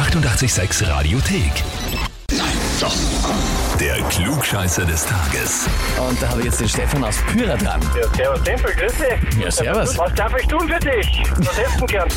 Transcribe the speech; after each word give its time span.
886 0.00 0.80
Radiothek. 0.88 1.62
Der 3.80 3.96
Klugscheißer 4.10 4.84
des 4.84 5.06
Tages. 5.06 5.66
Und 6.06 6.20
da 6.22 6.28
habe 6.28 6.40
ich 6.40 6.46
jetzt 6.46 6.60
den 6.60 6.68
Stefan 6.68 7.02
aus 7.02 7.16
Pyra 7.32 7.56
dran. 7.56 7.80
Ja, 7.96 8.14
servus, 8.14 8.42
Tempel, 8.42 8.74
grüß 8.74 8.92
dich. 8.92 9.42
Ja, 9.42 9.50
servus. 9.50 9.96
Was 9.96 10.14
darf 10.14 10.34
ich 10.38 10.46
tun 10.46 10.68
für 10.68 10.78
dich? 10.78 11.22
Was 11.38 11.58
hättest 11.58 11.80
du 11.80 11.86
gern? 11.86 12.08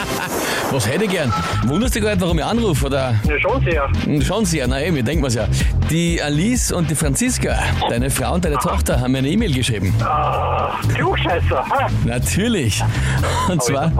Was 0.70 0.86
hätte 0.88 1.04
ich 1.04 1.10
gern? 1.10 1.32
Wunderst 1.66 1.96
du 1.96 2.00
gar 2.00 2.10
nicht, 2.10 2.20
warum 2.20 2.38
ich 2.38 2.44
anrufe? 2.44 2.86
Oder? 2.86 3.14
Ja, 3.24 3.40
schon 3.40 3.62
sehr. 3.64 3.88
Hm, 4.04 4.22
Schon 4.22 4.44
sehr, 4.46 4.66
na 4.68 4.80
eben, 4.80 4.96
ich 4.96 5.04
denke 5.04 5.22
mir's 5.22 5.34
ja. 5.34 5.46
Die 5.90 6.22
Alice 6.22 6.70
und 6.72 6.88
die 6.88 6.94
Franziska, 6.94 7.58
deine 7.90 8.08
Frau 8.08 8.34
und 8.34 8.44
deine 8.44 8.56
Tochter, 8.56 9.00
haben 9.00 9.12
mir 9.12 9.18
eine 9.18 9.28
E-Mail 9.28 9.52
geschrieben. 9.52 9.92
Ah, 10.02 10.78
Klugscheißer, 10.94 11.68
ha? 11.68 11.88
Natürlich. 12.04 12.82
Und 13.48 13.62
zwar 13.62 13.92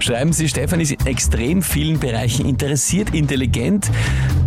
schreiben 0.00 0.32
sie, 0.32 0.48
Stefan 0.48 0.80
ist 0.80 0.92
in 0.92 1.04
extrem 1.06 1.60
vielen 1.60 1.98
Bereichen 1.98 2.46
interessiert, 2.46 3.10
intelligent 3.14 3.90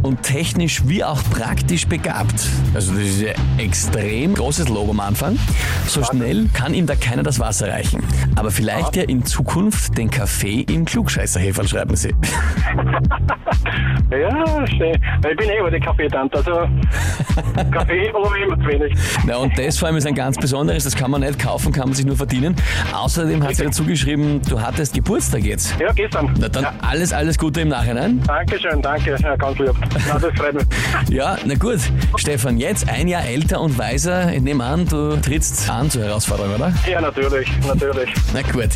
und 0.02 0.24
technisch 0.24 0.82
wie 0.88 1.04
auch 1.04 1.22
praktisch 1.30 1.88
begabt. 1.88 2.48
Also 2.74 2.94
das 2.94 3.04
ist 3.04 3.22
ja 3.22 3.34
extrem 3.58 4.34
großes 4.34 4.70
Lob 4.70 4.90
am 4.90 5.00
Anfang. 5.00 5.38
So 5.88 6.04
schnell 6.04 6.48
kann 6.54 6.74
ihm 6.74 6.86
da 6.86 6.96
keiner 6.96 7.24
das 7.24 7.40
Wasser 7.40 7.70
reichen. 7.70 8.04
Aber 8.36 8.52
vielleicht 8.52 8.96
ja 8.96 9.04
in 9.04 9.26
Zukunft 9.26 9.98
den 9.98 10.10
Kaffee 10.10 10.62
im 10.62 10.86
Klugscheißerheferl, 10.86 11.68
schreiben 11.68 11.96
sie. 11.96 12.14
Ja, 14.12 14.68
schön. 14.68 14.96
Ich 15.30 15.38
bin 15.38 15.50
eh 15.50 15.60
über 15.60 15.70
die 15.72 15.80
Kaffeetante, 15.80 16.38
also 16.38 16.52
Kaffee 17.72 18.10
aber 18.10 18.36
immer 18.38 18.58
zu 18.60 18.68
wenig. 18.68 18.98
Na, 19.26 19.38
und 19.38 19.58
das 19.58 19.78
vor 19.78 19.88
allem 19.88 19.98
ist 19.98 20.08
ein 20.08 20.16
ganz 20.16 20.38
besonderes, 20.38 20.84
das 20.84 20.96
kann 20.96 21.12
man 21.12 21.22
nicht 21.22 21.40
kaufen, 21.40 21.72
kann 21.72 21.90
man 21.90 21.94
sich 21.94 22.06
nur 22.06 22.18
verdienen. 22.18 22.56
Außerdem 22.94 23.44
hat 23.44 23.56
sie 23.56 23.66
dazu 23.66 23.84
geschrieben, 23.84 24.42
du 24.48 24.60
hattest 24.62 24.94
Geburtstag 24.94 25.44
jetzt. 25.44 25.80
Ja, 25.80 25.92
gestern. 25.92 26.34
Na 26.40 26.50
dann 26.50 26.66
alles, 26.82 27.14
alles 27.14 27.38
Gute 27.38 27.62
im 27.62 27.70
Nachhinein. 27.70 28.22
Dankeschön, 28.26 28.82
danke. 28.82 29.16
Ja, 29.22 29.36
ganz 29.36 29.60
lieb. 29.60 29.74
Na, 30.08 30.20
das 30.20 30.34
freut 30.36 30.54
mich. 30.56 30.64
Ja, 31.10 31.38
na 31.46 31.56
gut. 31.56 31.80
Stefan, 32.18 32.58
jetzt 32.58 32.88
ein 32.90 33.08
Jahr 33.08 33.24
älter 33.26 33.62
und 33.62 33.78
weiser. 33.78 34.34
Ich 34.34 34.42
nehme 34.42 34.64
an, 34.64 34.86
du 34.88 35.16
trittst 35.18 35.70
an 35.70 35.90
zur 35.90 36.04
Herausforderung, 36.04 36.56
oder? 36.56 36.74
Ja, 36.90 37.02
natürlich, 37.02 37.50
natürlich. 37.68 38.10
Na 38.34 38.42
gut. 38.42 38.70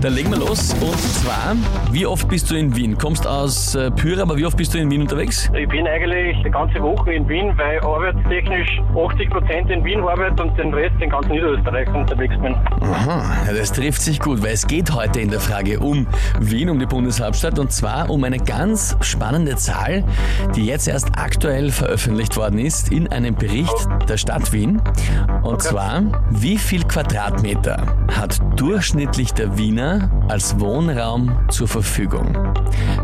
Dann 0.00 0.14
legen 0.14 0.30
wir 0.30 0.38
los. 0.38 0.74
Und 0.80 0.98
zwar, 0.98 1.56
wie 1.92 2.06
oft 2.06 2.28
bist 2.28 2.50
du 2.50 2.54
in 2.54 2.74
Wien? 2.76 2.96
Kommst 2.96 3.26
aus 3.26 3.74
äh, 3.74 3.90
Pyra, 4.10 4.22
aber 4.22 4.36
wie 4.36 4.44
oft 4.44 4.56
bist 4.56 4.74
du 4.74 4.78
in 4.78 4.90
Wien 4.90 5.02
unterwegs? 5.02 5.48
Ich 5.56 5.68
bin 5.68 5.86
eigentlich 5.86 6.36
die 6.44 6.50
ganze 6.50 6.82
Woche 6.82 7.12
in 7.12 7.28
Wien, 7.28 7.52
weil 7.56 7.78
arbeitstechnisch 7.78 8.82
80% 8.92 9.70
in 9.70 9.84
Wien 9.84 10.00
arbeite 10.00 10.42
und 10.42 10.58
den 10.58 10.74
Rest 10.74 11.00
in 11.00 11.10
ganz 11.10 11.28
Niederösterreich 11.28 11.88
unterwegs 11.94 12.34
bin. 12.42 12.56
Aha, 12.80 13.46
ja, 13.46 13.52
das 13.52 13.70
trifft 13.70 14.02
sich 14.02 14.18
gut, 14.18 14.42
weil 14.42 14.54
es 14.54 14.66
geht 14.66 14.92
heute 14.92 15.20
in 15.20 15.30
der 15.30 15.38
Frage 15.38 15.78
um 15.78 16.08
Wien, 16.40 16.70
um 16.70 16.80
die 16.80 16.86
Bundeshauptstadt 16.86 17.60
und 17.60 17.70
zwar 17.70 18.10
um 18.10 18.24
eine 18.24 18.38
ganz 18.38 18.96
spannende 19.00 19.54
Zahl, 19.54 20.02
die 20.56 20.66
jetzt 20.66 20.88
erst 20.88 21.16
aktuell 21.16 21.70
veröffentlicht 21.70 22.36
worden 22.36 22.58
ist 22.58 22.90
in 22.90 23.06
einem 23.12 23.36
Bericht 23.36 23.86
der 24.08 24.16
Stadt 24.16 24.52
Wien. 24.52 24.82
Und 25.44 25.62
zwar, 25.62 26.02
wie 26.30 26.58
viel 26.58 26.82
Quadratmeter 26.82 27.86
hat 28.12 28.40
durchschnittlich 28.56 29.34
der 29.34 29.56
Wiener 29.56 30.10
als 30.28 30.58
Wohnraum 30.58 31.30
zur 31.48 31.68
Verfügung? 31.68 32.36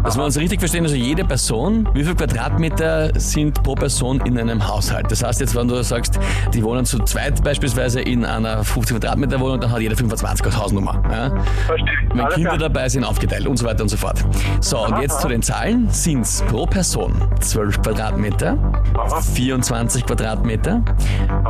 Dass 0.02 0.16
wir 0.16 0.24
uns 0.24 0.36
richtig 0.36 0.58
verstehen, 0.60 0.84
also 0.84 0.95
jede 0.98 1.24
Person, 1.24 1.88
wie 1.94 2.04
viel 2.04 2.14
Quadratmeter 2.14 3.10
sind 3.18 3.62
pro 3.62 3.74
Person 3.74 4.20
in 4.22 4.38
einem 4.38 4.66
Haushalt? 4.66 5.10
Das 5.10 5.22
heißt 5.22 5.40
jetzt, 5.40 5.54
wenn 5.54 5.68
du 5.68 5.82
sagst, 5.82 6.18
die 6.52 6.62
wohnen 6.62 6.84
zu 6.84 6.98
zweit 7.00 7.42
beispielsweise 7.44 8.00
in 8.00 8.24
einer 8.24 8.64
50 8.64 8.98
Quadratmeter 8.98 9.40
Wohnung, 9.40 9.60
dann 9.60 9.70
hat 9.70 9.80
jeder 9.80 9.96
25 9.96 10.46
als 10.46 10.56
Hausnummer. 10.56 11.02
Ja? 11.10 11.30
Verstehe. 11.66 11.86
Wenn 12.10 12.20
Alles 12.20 12.34
Kinder 12.34 12.50
klar. 12.56 12.68
dabei 12.70 12.88
sind, 12.88 13.04
aufgeteilt 13.04 13.46
und 13.46 13.56
so 13.56 13.66
weiter 13.66 13.82
und 13.82 13.88
so 13.88 13.96
fort. 13.96 14.24
So, 14.60 14.84
und 14.84 15.00
jetzt 15.00 15.20
zu 15.20 15.28
den 15.28 15.42
Zahlen. 15.42 15.88
Sind 15.90 16.22
es 16.22 16.42
pro 16.48 16.66
Person 16.66 17.12
12 17.40 17.82
Quadratmeter, 17.82 18.56
Aha. 18.96 19.20
24 19.20 20.06
Quadratmeter 20.06 20.82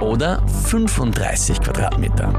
oder 0.00 0.40
35 0.64 1.60
Quadratmeter? 1.60 2.32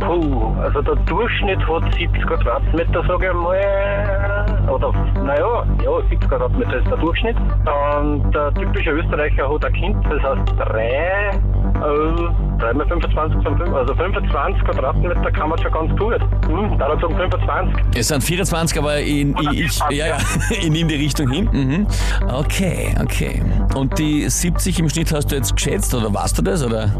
Puh, 0.00 0.54
also 0.60 0.82
der 0.82 0.96
Durchschnitt 0.96 1.58
hat 1.68 1.94
70 1.94 2.26
Quadratmeter, 2.26 3.02
sage 3.08 3.26
ich 3.26 3.32
mal. 3.34 4.35
Oder, 4.68 4.92
naja, 5.22 5.64
ja, 5.84 6.08
70 6.10 6.28
Quadratmeter 6.28 6.76
ist 6.78 6.86
der 6.88 6.96
Durchschnitt. 6.98 7.36
Und 7.36 8.32
der 8.34 8.52
typische 8.54 8.90
Österreicher 8.90 9.52
hat 9.52 9.64
ein 9.64 9.72
Kind, 9.72 9.96
das 10.10 10.22
heißt 10.22 10.52
3, 10.58 11.30
äh, 11.76 12.58
3 12.58 12.72
mal 12.74 12.86
25 12.88 13.42
sind 13.42 13.56
fünf- 13.58 13.74
also 13.74 13.94
25 13.94 14.64
Quadratmeter 14.64 15.30
kann 15.32 15.50
man 15.50 15.58
schon 15.58 15.72
ganz 15.72 15.90
gut. 15.98 16.20
Hm, 16.48 16.78
da 16.78 16.88
sagen 17.00 17.16
25. 17.16 17.74
Es 17.94 18.08
sind 18.08 18.22
24, 18.24 18.78
aber 18.78 18.98
in, 19.00 19.34
Oder 19.34 19.52
ich, 19.52 19.60
ich, 19.60 19.72
24, 19.84 19.98
ja, 19.98 20.06
ja, 20.06 20.16
ich 20.50 20.70
nehme 20.70 20.88
die 20.88 20.96
Richtung 20.96 21.30
hin. 21.30 21.48
Mhm. 21.52 21.86
Okay, 22.32 22.94
okay. 23.02 23.42
Und 23.74 23.98
die 23.98 24.28
70 24.28 24.80
im 24.80 24.88
Schnitt 24.88 25.12
hast 25.12 25.30
du 25.30 25.36
jetzt 25.36 25.54
geschätzt 25.54 25.94
oder 25.94 26.12
warst 26.12 26.38
du 26.38 26.42
das? 26.42 26.64
Oder? 26.64 26.90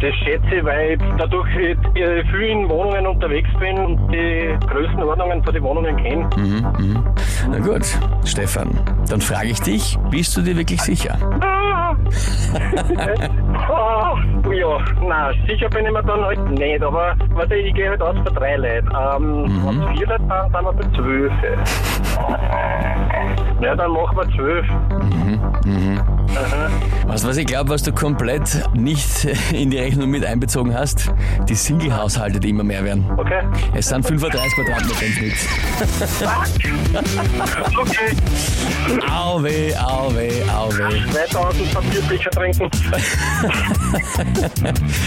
Das 0.00 0.14
schätze 0.24 0.54
ich, 0.56 0.64
weil 0.64 0.92
ich 0.92 0.98
dadurch 1.18 1.46
viel 1.52 1.76
in 2.42 2.68
Wohnungen 2.68 3.06
unterwegs 3.06 3.48
bin 3.58 3.78
und 3.78 4.08
die 4.12 4.56
Größenordnungen 4.68 5.42
von 5.44 5.54
den 5.54 5.62
Wohnungen 5.62 5.96
kenne. 5.98 6.28
Mhm, 6.36 6.66
mhm. 6.78 7.04
Na 7.50 7.58
gut, 7.58 7.86
Stefan, 8.24 8.70
dann 9.08 9.20
frage 9.20 9.48
ich 9.48 9.60
dich, 9.60 9.98
bist 10.10 10.36
du 10.36 10.42
dir 10.42 10.56
wirklich 10.56 10.80
sicher? 10.82 11.16
Ah. 13.70 14.14
oh, 14.46 14.52
ja, 14.52 14.78
nein, 15.06 15.34
sicher 15.48 15.68
bin 15.68 15.84
ich 15.86 15.92
mir 15.92 16.02
dann 16.02 16.24
halt 16.24 16.50
nicht, 16.50 16.82
aber 16.82 17.14
warte, 17.30 17.54
ich 17.54 17.72
gehe 17.74 17.90
halt 17.90 18.02
aus 18.02 18.16
für 18.24 18.32
drei 18.32 18.56
Leute. 18.56 18.84
Ähm, 19.16 19.42
Mhm. 19.42 19.66
Wenn 19.66 19.88
vier 19.96 20.06
Leute 20.06 20.22
sind, 20.22 20.52
sind 20.52 20.64
wir 20.64 20.72
bei 20.72 20.86
zwölf. 20.96 21.32
Ja, 23.62 23.74
dann 23.76 23.90
machen 23.92 24.16
wir 24.16 24.28
zwölf. 24.36 24.66
Aha. 24.70 26.68
Was, 27.10 27.26
was 27.26 27.36
ich 27.38 27.46
glaube, 27.46 27.70
was 27.70 27.82
du 27.82 27.90
komplett 27.90 28.62
nicht 28.72 29.24
in 29.52 29.68
die 29.68 29.78
Rechnung 29.78 30.10
mit 30.10 30.24
einbezogen 30.24 30.72
hast, 30.72 31.12
die 31.48 31.56
Single-Haushalte, 31.56 32.38
die 32.38 32.50
immer 32.50 32.62
mehr 32.62 32.84
werden. 32.84 33.04
Okay. 33.16 33.42
Es 33.74 33.88
sind 33.88 34.06
35 34.06 34.54
Quadratmeter 34.54 35.06
im 35.06 35.12
Schnitt. 35.12 35.34
Okay. 37.80 38.16
Auweh, 39.10 39.74
auweh, 39.76 40.42
auweh. 40.50 41.00
2000 41.10 41.74
Papierbecher 41.74 42.30
trinken. 42.30 42.70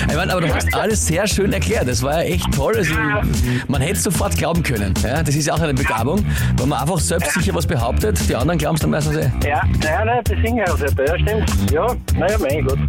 Ich 0.09 0.16
meine, 0.16 0.31
aber 0.34 0.42
du 0.42 0.53
hast 0.53 0.74
alles 0.74 1.06
sehr 1.06 1.25
schön 1.28 1.53
erklärt. 1.53 1.88
Das 1.88 2.02
war 2.03 2.24
ja 2.24 2.34
echt 2.34 2.52
toll. 2.53 2.75
Also, 2.75 2.94
man 3.68 3.81
hätte 3.81 3.94
es 3.94 4.03
sofort 4.03 4.36
glauben 4.38 4.62
können. 4.63 4.94
Ja, 5.03 5.24
das 5.24 5.36
ist 5.36 5.47
ja 5.47 5.53
auch 5.53 5.59
eine 5.59 5.74
Begabung, 5.74 6.25
wenn 6.58 6.69
man 6.69 6.80
einfach 6.80 7.00
selbstsicher 7.00 7.53
was 7.53 7.66
behauptet. 7.66 8.19
Die 8.28 8.36
anderen 8.36 8.58
glauben 8.58 8.75
es 8.75 8.81
dann 8.81 8.90
meistens 8.92 9.16
eh. 9.18 9.31
Ja, 9.46 9.62
nein, 9.81 10.06
nein, 10.06 10.24
die 10.28 10.42
singen 10.42 10.58
ja 10.58 10.75
sehr, 10.75 10.90
ja, 11.08 11.19
stimmt. 11.19 11.72
Ja, 11.94 12.20
naja, 12.20 12.38
mein 12.40 12.66
Gott. 12.66 12.80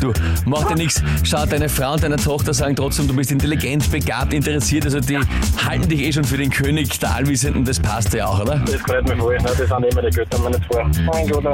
Du, 0.00 0.12
mach 0.44 0.64
dir 0.64 0.76
nichts. 0.76 1.02
Schau, 1.24 1.44
deine 1.46 1.68
Frau 1.68 1.94
und 1.94 2.02
deine 2.02 2.16
Tochter 2.16 2.54
sagen 2.54 2.76
trotzdem, 2.76 3.08
du 3.08 3.14
bist 3.14 3.30
intelligent, 3.30 3.90
begabt, 3.90 4.32
interessiert. 4.32 4.84
Also 4.84 5.00
die 5.00 5.18
halten 5.64 5.88
dich 5.88 6.02
eh 6.02 6.12
schon 6.12 6.24
für 6.24 6.36
den 6.36 6.50
König 6.50 6.98
der 6.98 7.14
Allwissenden. 7.14 7.64
Das 7.64 7.80
passt 7.80 8.14
ja 8.14 8.26
auch, 8.26 8.40
oder? 8.40 8.58
Das 8.58 8.76
freut 8.76 9.08
mich 9.08 9.18
voll. 9.18 9.36
Na, 9.40 9.48
das 9.48 9.56
sind 9.56 9.92
immer 9.92 10.02
die 10.02 10.16
Götter, 10.16 10.50
nicht 10.50 10.64
vor. 10.70 10.90
Mein 11.12 11.28
Gott, 11.28 11.44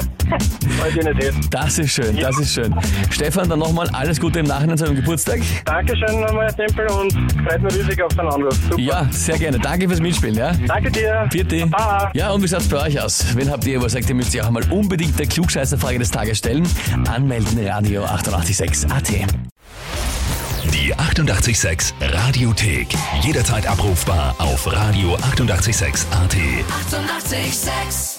hätte. 0.92 1.32
Das 1.50 1.78
ist 1.78 1.92
schön, 1.92 2.16
das 2.16 2.38
ist 2.38 2.54
schön. 2.54 2.74
Stefan, 3.10 3.48
dann 3.48 3.58
nochmal 3.58 3.88
alles 3.92 4.20
Gute 4.20 4.40
im 4.40 4.46
Nachhinein 4.46 4.78
zu 4.78 4.84
deinem 4.84 4.96
Geburtstag. 4.96 5.40
Dankeschön 5.64 6.20
nochmal, 6.20 6.52
Tempel, 6.52 6.86
und 6.86 7.12
freut 7.46 7.62
mich 7.62 7.74
riesig 7.74 8.02
auf 8.02 8.14
den 8.14 8.20
Anruf. 8.20 8.54
Super. 8.54 8.80
Ja, 8.80 9.08
sehr 9.10 9.38
gerne. 9.38 9.58
Danke 9.58 9.88
fürs 9.88 10.00
Mitspielen, 10.00 10.36
ja? 10.36 10.52
Danke 10.66 10.90
dir. 10.90 11.26
Vierte. 11.30 11.66
Baba. 11.66 12.10
Ja, 12.14 12.30
und 12.30 12.42
wie 12.42 12.48
schaut's 12.48 12.68
bei 12.68 12.82
euch 12.82 13.00
aus? 13.00 13.24
Wen 13.34 13.50
habt 13.50 13.66
ihr, 13.66 13.80
wo 13.80 13.84
ihr 13.84 13.90
sagt, 13.90 14.08
ihr 14.08 14.14
müsst 14.14 14.34
ihr 14.34 14.44
auch 14.44 14.50
mal 14.50 14.62
unbedingt 14.70 15.18
der 15.18 15.26
Klugscheißerfrage 15.26 15.98
des 15.98 16.10
Tages 16.10 16.38
stellen? 16.38 16.64
Anmelden, 17.08 17.66
Radio 17.66 18.04
886 18.04 18.90
AT. 18.90 19.08
Die 20.72 20.94
886 20.94 21.94
Radiothek. 22.00 22.88
Jederzeit 23.22 23.66
abrufbar 23.66 24.34
auf 24.38 24.66
radio886.at. 24.66 26.12
886! 26.12 26.12
886 26.12 28.13